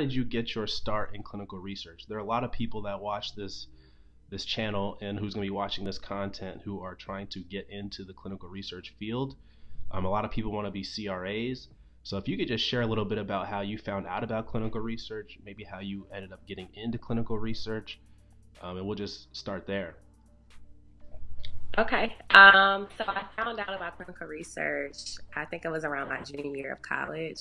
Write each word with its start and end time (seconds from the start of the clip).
did 0.00 0.12
you 0.12 0.24
get 0.24 0.54
your 0.54 0.66
start 0.66 1.14
in 1.14 1.22
clinical 1.22 1.58
research? 1.58 2.06
There 2.08 2.18
are 2.18 2.20
a 2.20 2.24
lot 2.24 2.44
of 2.44 2.52
people 2.52 2.82
that 2.82 3.00
watch 3.00 3.34
this 3.34 3.66
this 4.30 4.44
channel 4.44 4.96
and 5.00 5.18
who's 5.18 5.34
going 5.34 5.44
to 5.44 5.50
be 5.50 5.54
watching 5.54 5.84
this 5.84 5.98
content 5.98 6.60
who 6.64 6.80
are 6.80 6.94
trying 6.94 7.26
to 7.26 7.40
get 7.40 7.68
into 7.68 8.04
the 8.04 8.12
clinical 8.12 8.48
research 8.48 8.94
field. 8.96 9.34
Um, 9.90 10.04
a 10.04 10.08
lot 10.08 10.24
of 10.24 10.30
people 10.30 10.52
want 10.52 10.66
to 10.66 10.70
be 10.70 10.84
CRAs. 10.84 11.66
So 12.04 12.16
if 12.16 12.28
you 12.28 12.36
could 12.36 12.48
just 12.48 12.64
share 12.64 12.82
a 12.82 12.86
little 12.86 13.04
bit 13.04 13.18
about 13.18 13.48
how 13.48 13.60
you 13.60 13.76
found 13.76 14.06
out 14.06 14.22
about 14.22 14.46
clinical 14.46 14.80
research, 14.80 15.36
maybe 15.44 15.64
how 15.64 15.80
you 15.80 16.06
ended 16.14 16.32
up 16.32 16.46
getting 16.46 16.68
into 16.74 16.96
clinical 16.96 17.38
research, 17.38 17.98
um, 18.62 18.76
and 18.76 18.86
we'll 18.86 18.94
just 18.94 19.34
start 19.36 19.66
there. 19.66 19.96
Okay. 21.76 22.14
Um, 22.30 22.88
so 22.96 23.04
I 23.06 23.24
found 23.36 23.58
out 23.60 23.74
about 23.74 23.96
clinical 23.96 24.26
research, 24.26 25.16
I 25.36 25.44
think 25.44 25.64
it 25.64 25.70
was 25.70 25.84
around 25.84 26.08
my 26.08 26.20
junior 26.22 26.56
year 26.56 26.72
of 26.72 26.82
college. 26.82 27.38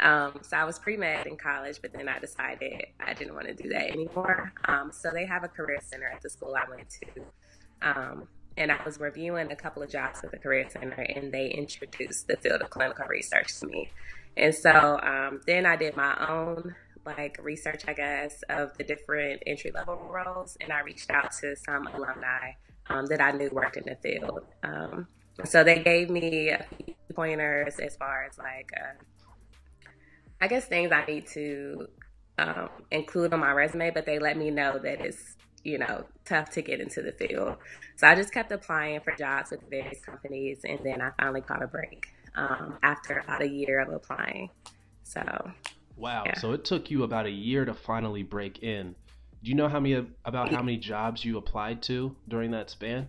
Um, 0.00 0.40
so 0.42 0.56
I 0.56 0.64
was 0.64 0.78
pre 0.78 0.96
med 0.96 1.26
in 1.26 1.36
college, 1.36 1.80
but 1.82 1.92
then 1.92 2.08
I 2.08 2.18
decided 2.18 2.86
I 3.00 3.14
didn't 3.14 3.34
want 3.34 3.48
to 3.48 3.54
do 3.54 3.68
that 3.70 3.90
anymore. 3.90 4.52
Um, 4.64 4.92
so 4.92 5.10
they 5.12 5.26
have 5.26 5.44
a 5.44 5.48
career 5.48 5.78
center 5.82 6.06
at 6.06 6.22
the 6.22 6.30
school 6.30 6.54
I 6.54 6.68
went 6.70 6.88
to. 6.90 7.22
Um, 7.82 8.28
and 8.56 8.72
I 8.72 8.78
was 8.84 8.98
reviewing 8.98 9.52
a 9.52 9.56
couple 9.56 9.82
of 9.82 9.90
jobs 9.90 10.20
at 10.24 10.32
the 10.32 10.38
career 10.38 10.68
center, 10.68 11.00
and 11.00 11.32
they 11.32 11.48
introduced 11.50 12.26
the 12.26 12.36
field 12.36 12.60
of 12.60 12.70
clinical 12.70 13.06
research 13.06 13.58
to 13.60 13.66
me. 13.66 13.90
And 14.36 14.54
so 14.54 14.98
um, 15.00 15.40
then 15.46 15.66
I 15.66 15.76
did 15.76 15.96
my 15.96 16.28
own 16.28 16.74
like 17.06 17.38
research, 17.42 17.84
I 17.88 17.94
guess, 17.94 18.42
of 18.48 18.76
the 18.76 18.84
different 18.84 19.42
entry 19.46 19.70
level 19.70 19.96
roles, 19.96 20.56
and 20.60 20.72
I 20.72 20.80
reached 20.80 21.10
out 21.10 21.32
to 21.40 21.56
some 21.56 21.86
alumni 21.86 22.52
um, 22.88 23.06
that 23.06 23.20
I 23.20 23.32
knew 23.32 23.48
worked 23.50 23.76
in 23.76 23.84
the 23.84 23.96
field. 23.96 24.44
Um, 24.62 25.06
so 25.44 25.64
they 25.64 25.82
gave 25.82 26.10
me 26.10 26.52
pointers 27.14 27.78
as 27.78 27.96
far 27.96 28.24
as 28.24 28.38
like, 28.38 28.70
uh, 28.76 29.02
I 30.40 30.48
guess 30.48 30.66
things 30.66 30.92
I 30.92 31.04
need 31.04 31.26
to 31.28 31.88
um, 32.38 32.68
include 32.90 33.32
on 33.32 33.40
my 33.40 33.52
resume, 33.52 33.90
but 33.90 34.06
they 34.06 34.18
let 34.18 34.36
me 34.36 34.50
know 34.50 34.78
that 34.78 35.00
it's 35.00 35.36
you 35.64 35.78
know 35.78 36.04
tough 36.24 36.50
to 36.50 36.62
get 36.62 36.80
into 36.80 37.02
the 37.02 37.12
field. 37.12 37.56
So 37.96 38.06
I 38.06 38.14
just 38.14 38.32
kept 38.32 38.52
applying 38.52 39.00
for 39.00 39.12
jobs 39.16 39.50
with 39.50 39.68
various 39.68 40.00
companies, 40.04 40.60
and 40.64 40.78
then 40.84 41.00
I 41.02 41.10
finally 41.18 41.40
caught 41.40 41.62
a 41.62 41.66
break 41.66 42.06
um, 42.36 42.78
after 42.82 43.18
about 43.18 43.42
a 43.42 43.48
year 43.48 43.80
of 43.80 43.92
applying. 43.92 44.50
So. 45.02 45.22
Wow. 45.96 46.22
Yeah. 46.26 46.38
So 46.38 46.52
it 46.52 46.64
took 46.64 46.92
you 46.92 47.02
about 47.02 47.26
a 47.26 47.30
year 47.30 47.64
to 47.64 47.74
finally 47.74 48.22
break 48.22 48.62
in. 48.62 48.94
Do 49.42 49.50
you 49.50 49.56
know 49.56 49.68
how 49.68 49.80
many 49.80 50.06
about 50.24 50.52
how 50.52 50.62
many 50.62 50.76
jobs 50.76 51.24
you 51.24 51.38
applied 51.38 51.82
to 51.82 52.14
during 52.28 52.52
that 52.52 52.70
span? 52.70 53.08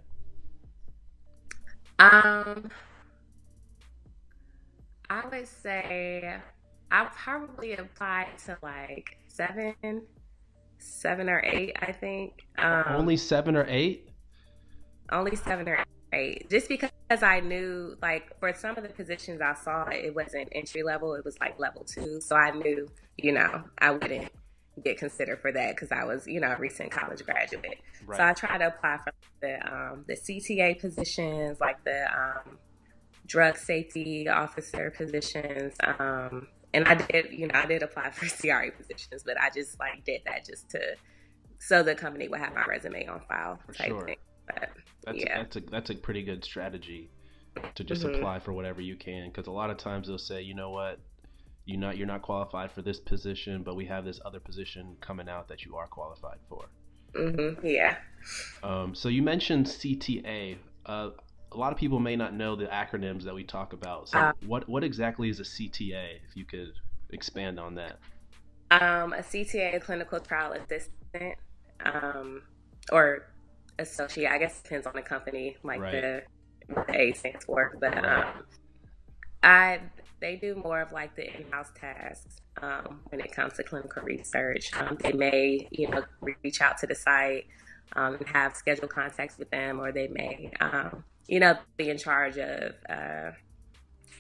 Um, 1.99 2.71
I 5.09 5.27
would 5.31 5.47
say 5.47 6.37
I 6.91 7.05
probably 7.05 7.73
applied 7.73 8.37
to 8.45 8.57
like 8.61 9.17
seven, 9.27 10.03
seven 10.77 11.29
or 11.29 11.41
eight. 11.45 11.75
I 11.81 11.91
think. 11.91 12.45
Um, 12.57 12.83
only 12.89 13.17
seven 13.17 13.55
or 13.55 13.65
eight. 13.67 14.09
Only 15.11 15.35
seven 15.35 15.67
or 15.67 15.83
eight. 16.13 16.49
Just 16.49 16.67
because 16.67 16.91
I 17.09 17.39
knew, 17.39 17.95
like, 18.01 18.39
for 18.39 18.53
some 18.53 18.77
of 18.77 18.83
the 18.83 18.89
positions 18.89 19.41
I 19.41 19.53
saw, 19.55 19.85
it 19.89 20.15
wasn't 20.15 20.49
entry 20.51 20.83
level; 20.83 21.13
it 21.15 21.23
was 21.23 21.37
like 21.39 21.59
level 21.59 21.83
two. 21.83 22.21
So 22.21 22.35
I 22.35 22.51
knew, 22.51 22.87
you 23.17 23.31
know, 23.31 23.63
I 23.77 23.91
wouldn't 23.91 24.31
get 24.83 24.97
considered 24.97 25.41
for 25.41 25.51
that 25.51 25.75
because 25.75 25.91
I 25.91 26.05
was, 26.05 26.27
you 26.27 26.39
know, 26.39 26.51
a 26.51 26.57
recent 26.57 26.91
college 26.91 27.23
graduate. 27.25 27.79
Right. 28.05 28.17
So 28.17 28.23
I 28.23 28.33
tried 28.33 28.59
to 28.59 28.67
apply 28.67 28.97
for 29.03 29.13
the 29.41 29.73
um, 29.73 30.05
the 30.07 30.15
CTA 30.15 30.79
positions, 30.79 31.59
like 31.59 31.83
the 31.83 32.05
um, 32.05 32.57
drug 33.25 33.57
safety 33.57 34.27
officer 34.27 34.91
positions. 34.91 35.75
Um, 35.83 36.47
and 36.73 36.87
I 36.87 36.95
did, 36.95 37.31
you 37.31 37.47
know, 37.47 37.55
I 37.55 37.65
did 37.65 37.83
apply 37.83 38.11
for 38.11 38.25
CRA 38.41 38.71
positions, 38.71 39.23
but 39.23 39.39
I 39.39 39.49
just 39.49 39.79
like 39.79 40.03
did 40.05 40.21
that 40.25 40.45
just 40.45 40.69
to 40.71 40.95
so 41.59 41.83
the 41.83 41.95
company 41.95 42.27
would 42.27 42.39
have 42.39 42.53
my 42.53 42.65
resume 42.65 43.05
on 43.07 43.21
file 43.27 43.59
for 43.65 43.73
type 43.73 43.87
sure. 43.87 44.05
thing. 44.05 44.17
But 44.47 44.69
that's 45.05 45.17
yeah, 45.17 45.35
a, 45.35 45.43
that's 45.43 45.55
a 45.55 45.59
that's 45.61 45.89
a 45.89 45.95
pretty 45.95 46.23
good 46.23 46.43
strategy 46.43 47.09
to 47.75 47.83
just 47.83 48.03
mm-hmm. 48.03 48.15
apply 48.15 48.39
for 48.39 48.53
whatever 48.53 48.81
you 48.81 48.95
can 48.95 49.29
because 49.29 49.47
a 49.47 49.51
lot 49.51 49.69
of 49.69 49.77
times 49.77 50.07
they'll 50.07 50.17
say, 50.17 50.41
you 50.41 50.53
know 50.53 50.71
what, 50.71 50.99
you 51.65 51.77
not 51.77 51.97
you're 51.97 52.07
not 52.07 52.21
qualified 52.21 52.71
for 52.71 52.81
this 52.81 52.99
position, 52.99 53.63
but 53.63 53.75
we 53.75 53.85
have 53.85 54.05
this 54.05 54.19
other 54.25 54.39
position 54.39 54.95
coming 55.01 55.29
out 55.29 55.47
that 55.49 55.65
you 55.65 55.75
are 55.75 55.87
qualified 55.87 56.37
for. 56.47 56.65
Mm-hmm. 57.13 57.65
Yeah. 57.65 57.97
Um, 58.63 58.95
so 58.95 59.09
you 59.09 59.21
mentioned 59.21 59.65
CTA. 59.65 60.57
Uh, 60.85 61.09
a 61.51 61.57
lot 61.57 61.71
of 61.71 61.77
people 61.77 61.99
may 61.99 62.15
not 62.15 62.33
know 62.33 62.55
the 62.55 62.65
acronyms 62.65 63.23
that 63.23 63.33
we 63.33 63.43
talk 63.43 63.73
about. 63.73 64.09
So 64.09 64.19
uh, 64.19 64.31
what 64.45 64.67
what 64.69 64.83
exactly 64.83 65.29
is 65.29 65.39
a 65.39 65.43
CTA? 65.43 66.17
If 66.27 66.35
you 66.35 66.45
could 66.45 66.73
expand 67.11 67.59
on 67.59 67.75
that. 67.75 67.97
Um, 68.71 69.13
a 69.13 69.21
CTA, 69.21 69.75
a 69.75 69.79
clinical 69.79 70.19
trial 70.19 70.53
assistant, 70.53 71.35
um, 71.83 72.43
or 72.91 73.25
associate. 73.79 74.29
I 74.29 74.37
guess 74.37 74.59
it 74.59 74.63
depends 74.63 74.85
on 74.85 74.93
the 74.95 75.01
company, 75.01 75.57
like 75.63 75.79
right. 75.79 75.91
the, 75.91 76.23
the 76.67 76.99
A 76.99 77.13
stands 77.13 77.45
for. 77.45 77.75
But 77.79 77.95
right. 77.95 78.25
um, 78.25 78.43
I 79.41 79.79
they 80.19 80.35
do 80.35 80.55
more 80.55 80.81
of 80.81 80.91
like 80.91 81.15
the 81.15 81.25
in-house 81.35 81.71
tasks 81.79 82.41
um, 82.61 82.99
when 83.09 83.21
it 83.21 83.31
comes 83.31 83.53
to 83.53 83.63
clinical 83.63 84.03
research. 84.03 84.71
Um, 84.75 84.97
they 84.99 85.13
may, 85.13 85.67
you 85.71 85.87
know, 85.89 86.03
reach 86.43 86.61
out 86.61 86.77
to 86.79 86.87
the 86.87 86.95
site 86.95 87.47
um, 87.95 88.17
have 88.25 88.55
scheduled 88.55 88.89
contacts 88.89 89.37
with 89.37 89.49
them, 89.49 89.79
or 89.79 89.91
they 89.91 90.07
may, 90.07 90.51
um, 90.59 91.03
you 91.27 91.39
know, 91.39 91.57
be 91.77 91.89
in 91.89 91.97
charge 91.97 92.37
of 92.37 92.73
uh, 92.89 93.31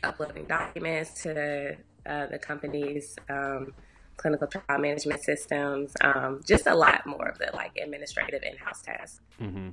uploading 0.03 0.45
documents 0.45 1.23
to 1.23 1.75
uh, 2.05 2.27
the 2.27 2.39
company's 2.39 3.15
um, 3.29 3.73
clinical 4.17 4.47
trial 4.47 4.79
management 4.79 5.23
systems. 5.23 5.93
Um, 6.01 6.41
just 6.45 6.67
a 6.67 6.75
lot 6.75 7.05
more 7.05 7.27
of 7.27 7.37
the 7.37 7.51
like 7.53 7.77
administrative 7.81 8.43
in-house 8.43 8.81
tasks. 8.81 9.21
Mm-hmm. 9.41 9.69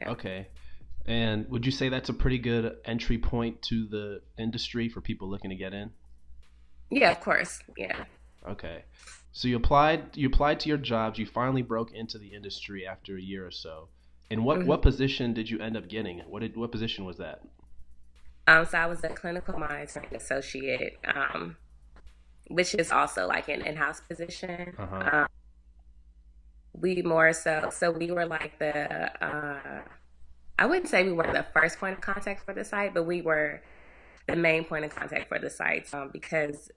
Yeah. 0.00 0.10
Okay. 0.10 0.48
And 1.06 1.48
would 1.48 1.64
you 1.64 1.72
say 1.72 1.88
that's 1.88 2.10
a 2.10 2.14
pretty 2.14 2.38
good 2.38 2.76
entry 2.84 3.18
point 3.18 3.62
to 3.62 3.86
the 3.86 4.20
industry 4.38 4.88
for 4.90 5.00
people 5.00 5.30
looking 5.30 5.50
to 5.50 5.56
get 5.56 5.72
in? 5.72 5.90
Yeah, 6.90 7.10
of 7.10 7.20
course. 7.20 7.60
Yeah. 7.76 8.04
Okay. 8.48 8.84
So 9.32 9.46
you 9.48 9.56
applied 9.56 10.16
you 10.16 10.28
applied 10.28 10.60
to 10.60 10.68
your 10.68 10.78
jobs, 10.78 11.18
you 11.18 11.26
finally 11.26 11.62
broke 11.62 11.92
into 11.92 12.18
the 12.18 12.28
industry 12.28 12.86
after 12.86 13.16
a 13.16 13.20
year 13.20 13.46
or 13.46 13.50
so. 13.50 13.88
And 14.30 14.44
what, 14.44 14.58
mm-hmm. 14.58 14.68
what 14.68 14.82
position 14.82 15.32
did 15.32 15.48
you 15.48 15.58
end 15.58 15.76
up 15.76 15.88
getting? 15.88 16.20
What 16.28 16.40
did 16.40 16.56
what 16.56 16.72
position 16.72 17.04
was 17.04 17.16
that? 17.18 17.42
Um, 18.46 18.64
so 18.64 18.78
I 18.78 18.86
was 18.86 19.04
a 19.04 19.08
clinical 19.08 19.58
monitoring 19.58 20.14
associate, 20.14 20.98
um, 21.04 21.56
which 22.48 22.74
is 22.74 22.90
also 22.90 23.26
like 23.26 23.48
an 23.48 23.62
in-house 23.62 24.00
position. 24.00 24.74
Uh-huh. 24.78 25.10
Um, 25.12 25.26
we 26.72 27.02
more 27.02 27.32
so 27.32 27.70
so 27.72 27.90
we 27.90 28.10
were 28.10 28.26
like 28.26 28.58
the 28.58 29.24
uh, 29.24 29.82
I 30.58 30.66
wouldn't 30.66 30.88
say 30.88 31.04
we 31.04 31.12
were 31.12 31.30
the 31.32 31.46
first 31.52 31.78
point 31.78 31.94
of 31.94 32.00
contact 32.00 32.44
for 32.44 32.52
the 32.52 32.64
site, 32.64 32.94
but 32.94 33.04
we 33.04 33.22
were 33.22 33.62
the 34.26 34.36
main 34.36 34.64
point 34.64 34.84
of 34.84 34.94
contact 34.94 35.28
for 35.28 35.38
the 35.38 35.50
site 35.50 35.92
um, 35.94 36.10
because 36.12 36.70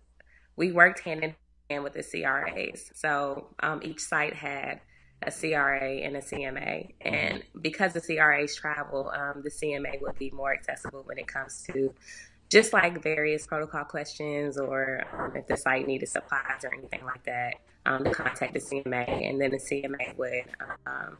we 0.56 0.72
worked 0.72 1.00
hand 1.02 1.24
in 1.24 1.36
hand 1.72 1.84
with 1.84 1.94
the 1.94 2.04
CRAs. 2.04 2.92
So 2.96 3.48
um, 3.62 3.82
each 3.84 4.00
site 4.00 4.34
had 4.34 4.82
a 5.24 5.32
CRA 5.32 5.98
and 5.98 6.16
a 6.16 6.22
CMA. 6.22 6.94
And 7.02 7.44
because 7.62 7.94
the 7.94 8.02
CRAs 8.02 8.56
travel, 8.56 9.12
um, 9.14 9.42
the 9.44 9.50
CMA 9.50 10.02
would 10.02 10.18
be 10.18 10.32
more 10.32 10.54
accessible 10.54 11.04
when 11.06 11.18
it 11.18 11.28
comes 11.28 11.64
to 11.72 11.94
just 12.50 12.74
like 12.74 13.02
various 13.02 13.48
protocol 13.48 13.86
questions 13.86 14.58
or 14.58 15.04
um, 15.14 15.36
if 15.36 15.48
the 15.48 15.56
site 15.56 15.88
needed 15.88 16.10
supplies 16.10 16.64
or 16.64 16.74
anything 16.74 17.06
like 17.06 17.24
that, 17.24 17.56
um, 17.86 18.04
to 18.04 18.12
contact 18.12 18.54
the 18.54 18.60
CMA. 18.60 19.30
And 19.30 19.40
then 19.40 19.52
the 19.52 19.58
CMA 19.58 20.18
would 20.18 20.44
um, 20.86 21.18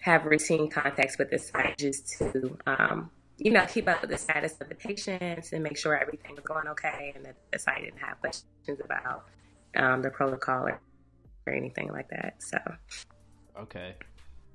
have 0.00 0.24
routine 0.24 0.70
contacts 0.70 1.18
with 1.18 1.30
the 1.30 1.38
site 1.38 1.76
just 1.78 2.18
to, 2.18 2.56
um, 2.66 3.10
you 3.38 3.50
know, 3.50 3.66
keep 3.66 3.88
up 3.88 4.00
with 4.00 4.10
the 4.10 4.18
status 4.18 4.56
of 4.60 4.68
the 4.68 4.74
patients 4.74 5.52
and 5.52 5.62
make 5.62 5.76
sure 5.76 5.98
everything 5.98 6.34
was 6.34 6.44
going 6.44 6.68
okay 6.68 7.12
and 7.14 7.24
that 7.26 7.36
the 7.52 7.58
site 7.58 7.82
didn't 7.84 7.98
have 7.98 8.18
questions 8.20 8.80
about 8.82 9.26
um, 9.76 10.02
the 10.02 10.10
protocol 10.10 10.66
or, 10.66 10.80
or 11.46 11.52
anything 11.52 11.88
like 11.88 12.08
that. 12.10 12.34
So, 12.38 12.58
okay, 13.60 13.94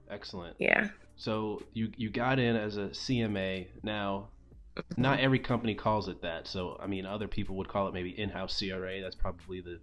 excellent. 0.09 0.55
Yeah. 0.59 0.89
So 1.15 1.61
you 1.73 1.91
you 1.97 2.09
got 2.09 2.39
in 2.39 2.55
as 2.55 2.77
a 2.77 2.89
CMA. 2.89 3.67
Now, 3.83 4.29
not 4.97 5.19
every 5.19 5.39
company 5.39 5.75
calls 5.75 6.07
it 6.07 6.21
that. 6.23 6.47
So 6.47 6.79
I 6.81 6.87
mean, 6.87 7.05
other 7.05 7.27
people 7.27 7.55
would 7.57 7.67
call 7.67 7.87
it 7.87 7.93
maybe 7.93 8.09
in-house 8.09 8.57
CRA. 8.57 9.01
That's 9.01 9.15
probably 9.15 9.61
the 9.61 9.79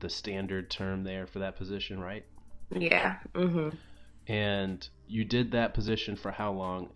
the 0.00 0.08
standard 0.08 0.70
term 0.70 1.04
there 1.04 1.26
for 1.26 1.40
that 1.40 1.56
position, 1.56 2.00
right? 2.00 2.24
Yeah. 2.70 3.18
Mm-hmm. 3.34 3.76
And 4.32 4.88
you 5.06 5.24
did 5.24 5.52
that 5.52 5.74
position 5.74 6.16
for 6.16 6.30
how 6.30 6.52
long? 6.52 6.90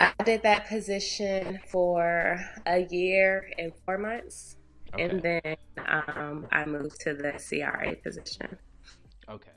I 0.00 0.12
did 0.24 0.42
that 0.42 0.68
position 0.68 1.58
for 1.66 2.38
a 2.66 2.86
year 2.90 3.50
and 3.58 3.72
four 3.84 3.98
months. 3.98 4.57
Okay. 4.94 5.04
And 5.04 5.22
then 5.22 5.56
um, 5.86 6.46
I 6.50 6.64
moved 6.64 7.00
to 7.00 7.14
the 7.14 7.32
CRA 7.32 7.94
position. 7.96 8.58
Okay. 9.28 9.50